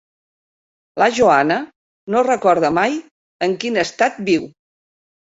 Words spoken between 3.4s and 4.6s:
en quin estat viu.